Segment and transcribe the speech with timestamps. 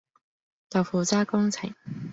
[0.71, 1.75] 豆腐渣工程